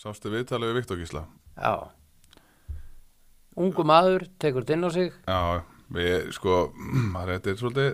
Sástu 0.00 0.30
viðtalið 0.32 0.70
við 0.70 0.76
Viktor 0.78 0.96
Gísla? 0.96 1.20
Já. 1.60 1.74
Ungu 3.60 3.84
maður, 3.84 4.22
tekur 4.40 4.64
þetta 4.64 4.76
inn 4.78 4.88
á 4.88 4.90
sig. 4.94 5.10
Já, 5.28 5.40
við 5.92 6.30
sko, 6.32 6.54
maður, 7.14 7.34
þetta 7.34 7.50
er 7.52 7.58
svolítið, 7.60 7.90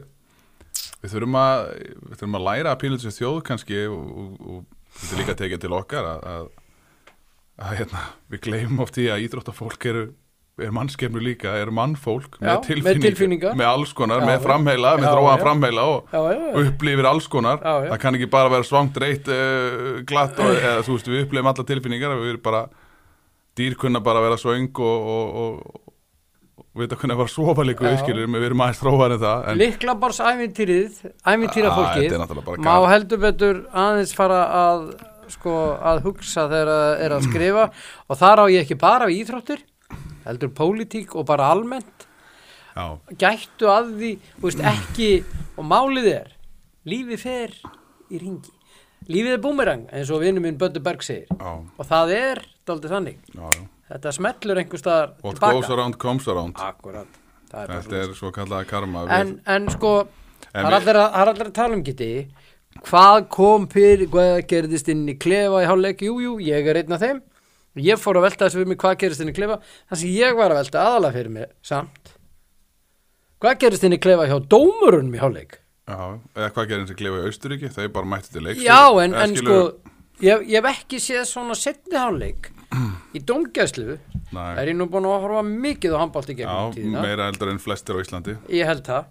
við 1.00 1.16
þurfum 1.16 1.38
að, 1.40 1.62
við 1.96 2.12
þurfum 2.20 2.38
að 2.38 2.46
læra 2.46 2.74
að 2.74 2.78
píla 2.84 3.00
þessu 3.02 3.16
þjóð 3.16 3.40
kannski 3.48 3.80
og, 3.90 4.04
og, 4.06 4.36
og 4.38 4.92
þetta 5.00 5.10
er 5.16 5.22
líka 5.22 5.36
tekið 5.40 5.64
til 5.64 5.72
okkar 5.80 6.08
að, 6.12 6.28
að, 6.30 6.46
að 7.66 7.74
hérna, 7.80 8.04
við 8.30 8.44
gleymum 8.46 8.84
oft 8.86 9.02
í 9.02 9.08
að 9.10 9.26
íþróttafólk 9.26 9.88
eru, 9.90 10.06
er 10.56 10.72
mannskemnu 10.72 11.20
líka, 11.20 11.52
er 11.60 11.68
mannfólk 11.74 12.38
Já, 12.40 12.54
með 12.80 13.00
tilfinningar. 13.04 13.56
með 13.58 13.66
alls 13.68 13.90
konar, 13.96 14.22
Já, 14.22 14.28
með 14.30 14.44
framheila, 14.46 14.92
með 14.96 15.04
Já, 15.04 15.10
þróaðan 15.12 15.36
já. 15.36 15.42
framheila 15.44 15.82
og 15.92 16.60
upplifir 16.62 17.08
alls 17.10 17.26
konar 17.28 17.58
það 17.60 17.98
kann 18.00 18.16
ekki 18.16 18.28
bara 18.32 18.52
vera 18.54 18.64
svangt 18.64 18.96
reitt 19.02 19.28
uh, 19.28 19.98
glatt 20.08 20.40
og 20.40 20.54
eða, 20.54 20.78
þú 20.86 20.96
veist, 20.96 21.10
við 21.12 21.26
upplifum 21.26 21.50
alla 21.52 21.66
tilfinningar 21.72 22.16
við 22.16 22.32
erum 22.32 22.44
bara, 22.48 22.62
dýr 23.60 23.76
kunna 23.82 24.00
bara 24.00 24.24
vera 24.24 24.40
svöng 24.40 24.70
og, 24.80 25.12
og, 25.12 25.36
og, 25.44 25.84
vita 26.76 26.96
hvernig 26.96 27.16
að 27.18 27.22
vera 27.26 27.34
sofa 27.36 27.68
líka 27.68 27.92
Já. 27.92 28.00
við 28.08 28.24
við 28.32 28.48
erum 28.48 28.64
aðeins 28.64 28.80
þróaðan 28.80 29.16
en 29.18 29.22
það 29.26 29.46
en, 29.52 29.60
Liklabars 29.60 30.24
ævintýrið, 30.24 30.98
ævintýra 31.20 31.70
Ah, 31.76 32.34
bara 32.48 32.64
má 32.64 32.88
heldur 32.94 33.20
betur 33.20 33.62
aðeins 33.76 34.16
fara 34.16 34.40
að 34.56 34.90
sko 35.36 35.52
að 35.82 36.04
hugsa 36.06 36.48
þegar 36.48 36.68
það 36.70 37.00
er 37.04 37.14
að 37.16 37.24
skrifa 37.28 37.70
og 38.08 38.20
þar 38.20 38.40
á 38.40 38.44
ég 38.52 38.64
ekki 38.64 38.76
bara 38.80 39.08
við 39.10 39.24
íþróttir 39.24 39.64
heldur 40.26 40.50
pólitík 40.58 41.14
og 41.16 41.26
bara 41.28 41.50
almennt. 41.54 42.06
Já, 42.76 42.98
gættu 43.16 43.70
að 43.72 43.92
því, 44.00 44.10
veist 44.42 44.60
ekki 44.60 45.10
og 45.56 45.64
málið 45.64 46.10
er 46.12 46.32
lífið 46.86 47.22
fer 47.22 47.54
í 48.12 48.18
ringi 48.20 48.52
lífið 49.08 49.36
er 49.36 49.40
búmerang 49.44 49.84
eins 49.94 50.10
og 50.10 50.20
vinnu 50.24 50.40
minn 50.42 50.58
Böddu 50.58 50.80
Berg 50.82 51.02
segir. 51.06 51.28
Já, 51.30 51.52
og 51.78 51.86
það 51.86 52.12
er 52.16 52.40
daldið 52.66 52.92
þannig. 52.96 53.18
Já, 53.36 53.50
þetta 53.92 54.12
smellur 54.16 54.60
einhver 54.60 54.82
staðar 54.82 55.12
what 55.22 55.36
tilbaka 55.38 55.52
goes 55.60 55.70
around 55.70 55.98
comes 56.02 56.26
around. 56.28 56.56
Akkurat, 56.58 57.06
er 57.54 57.70
þetta 57.76 58.00
er 58.02 58.14
svo 58.18 58.32
kallaða 58.34 58.66
karma 58.68 59.04
en, 59.20 59.36
en 59.46 59.68
sko 59.72 59.92
það 60.52 60.66
er 60.66 60.76
allir, 60.80 60.98
að- 61.00 61.30
að 61.46 61.52
tala 61.54 61.78
um 61.78 61.84
geti 61.86 62.10
hvað 62.90 63.28
kom 63.32 63.68
fyrir 63.72 64.10
hvað 64.12 64.42
gerðist 64.50 64.88
inn 64.92 65.06
í 65.08 65.14
klefa 65.16 65.62
í 65.62 65.68
hálfleik? 65.70 66.02
Jú, 66.02 66.18
jú, 66.20 66.34
ég 66.44 66.66
er 66.68 66.82
einn 66.82 66.92
af 66.92 67.00
þeim 67.00 67.22
ég 67.84 68.00
fór 68.00 68.20
að 68.20 68.26
velta 68.28 68.46
þessu 68.46 68.60
fyrir 68.60 68.70
mig 68.72 68.80
hvað 68.80 68.98
gerðist 69.02 69.24
inn 69.24 69.32
í 69.32 69.36
klefa? 69.36 69.58
Það 69.90 70.02
sem 70.02 70.14
ég 70.16 70.38
var 70.38 70.54
að 70.54 70.60
velta 70.62 70.84
aðalega 70.86 71.16
fyrir 71.18 71.34
mig 71.36 71.50
samt 71.66 72.12
hvað 73.42 73.58
gerðist 73.64 73.86
inn 73.86 73.96
í 73.96 74.02
klefa 74.02 74.28
hjá 74.30 74.36
dómurunum 74.54 75.16
í 75.16 75.22
hálfleik? 75.22 75.58
Já, 75.86 75.98
eða 76.34 76.50
hvað 76.56 76.76
eins 76.80 76.92
og 76.94 76.98
klefa 76.98 77.20
í 77.20 77.26
Austuríki 77.30 77.72
þau 77.74 77.84
bara 77.94 78.10
mætti 78.10 78.32
til 78.34 78.42
leiks 78.46 78.64
já, 78.64 78.80
en, 79.04 79.14
en 79.14 79.36
sko 79.38 79.58
ég, 80.24 80.46
ég 80.48 80.56
hef 80.58 80.70
ekki 80.72 81.02
séð 81.02 81.26
svona 81.30 81.58
setni 81.58 81.98
hálfleik 81.98 82.50
í 83.16 83.22
dómgæslu. 83.22 83.98
Nei. 84.34 84.56
er 84.58 84.72
ég 84.72 84.74
nú 84.74 84.88
búin 84.90 85.06
að 85.06 85.22
horfa 85.22 85.42
mikið 85.46 85.92
á 85.94 85.98
handbólt 86.02 86.32
í 86.32 86.34
gegnum 86.40 86.72
já, 86.72 86.74
tíðina? 86.74 87.04
meira 87.04 87.28
eldur 87.30 87.52
en 87.52 87.60
flestir 87.62 87.94
á 87.94 88.02
Íslandi. 88.02 88.34
Ég 88.50 88.66
held 88.66 88.82
það. 88.88 89.06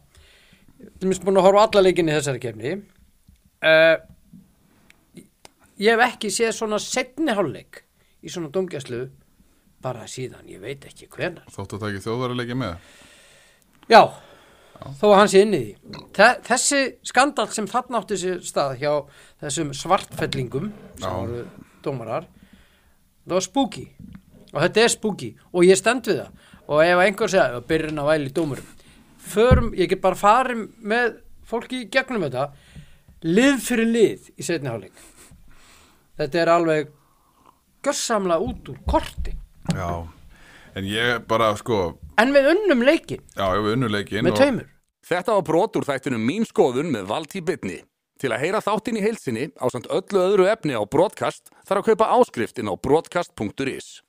Til 1.00 1.08
minnst 1.08 1.24
búin 1.24 1.40
að 1.40 1.48
horfa 1.48 1.64
alla 1.70 1.84
leikinni 1.86 2.14
þessari 2.18 2.42
kefni 2.44 2.74
uh, 2.76 3.96
ég 5.82 5.96
hef 5.96 6.04
ekki 6.10 6.32
séð 6.34 6.54
svona 6.58 6.80
setni 6.82 7.36
hálfleik 7.36 7.84
í 8.26 8.34
svona 8.34 8.52
domgæslu 8.54 9.02
bara 9.86 10.08
síðan, 10.10 10.48
ég 10.50 10.62
veit 10.64 10.86
ekki 10.88 11.10
hvenar 11.14 11.46
þóttu 11.54 11.78
það 11.82 11.92
ekki 11.92 12.06
þjóðaruleiki 12.08 12.58
með? 12.58 12.78
Já, 13.92 14.02
þó 14.98 15.06
að 15.12 15.20
hann 15.20 15.30
sé 15.30 15.44
inn 15.46 15.54
í 15.54 15.62
því. 15.62 16.00
Þe 16.18 16.30
þessi 16.48 16.82
skandal 17.06 17.46
sem 17.54 17.70
þarna 17.70 18.02
átti 18.02 18.18
sér 18.18 18.42
stað 18.46 18.80
hjá 18.82 18.92
þessum 19.44 19.76
svartfellingum 19.78 20.72
sem 20.98 21.06
Já. 21.06 21.14
voru 21.14 21.46
dómarar 21.86 22.26
það 23.26 23.38
var 23.38 23.46
spooky. 23.46 23.86
Og 24.54 24.62
þetta 24.64 24.84
er 24.84 24.94
spooky. 24.94 25.32
Og 25.54 25.66
ég 25.68 25.80
stend 25.80 26.08
við 26.08 26.22
það. 26.22 26.44
Og 26.66 26.82
ef 26.82 27.02
einhver 27.04 27.32
segja, 27.32 27.62
byrjun 27.70 28.02
að 28.02 28.10
væli 28.12 28.34
dómurum. 28.34 28.70
Förum, 29.26 29.72
ég 29.78 29.90
get 29.90 30.02
bara 30.02 30.18
farið 30.18 30.68
með 30.82 31.18
fólki 31.46 31.86
gegnum 31.92 32.26
þetta. 32.28 32.48
Lið 33.26 33.60
fyrir 33.66 33.90
lið 33.90 34.30
í 34.38 34.46
setni 34.46 34.70
hálfleik. 34.70 35.02
Þetta 36.20 36.42
er 36.42 36.54
alveg 36.54 36.94
görsamlega 37.86 38.44
út 38.52 38.72
úr 38.74 38.80
korti 38.90 39.36
já, 39.72 39.90
en 40.76 40.88
ég 40.90 41.26
bara 41.30 41.54
sko 41.60 41.98
en 42.22 42.34
við 42.36 42.54
unnum 42.54 42.86
leikin 42.88 43.22
já, 43.36 43.46
við 43.56 43.76
unnuleikin 43.78 44.26
með 44.28 44.42
tveimur 44.42 44.72
Þetta 45.06 45.36
var 45.38 45.44
brot 45.46 45.76
úr 45.78 45.86
þættinum 45.86 46.24
Mín 46.26 46.48
skoðun 46.50 46.88
með 46.90 47.04
Valtí 47.12 47.42
Bitni. 47.46 47.84
Til 48.18 48.32
að 48.34 48.42
heyra 48.42 48.62
þáttinn 48.64 48.98
í 48.98 49.04
heilsinni 49.04 49.44
á 49.60 49.70
samt 49.70 49.86
öllu 49.94 50.22
öðru 50.24 50.48
efni 50.50 50.74
á 50.74 50.82
broadcast 50.82 51.52
þarf 51.68 51.84
að 51.84 51.90
kaupa 51.92 52.08
áskrift 52.16 52.58
inn 52.58 52.72
á 52.72 52.74
broadcast.is. 52.74 54.02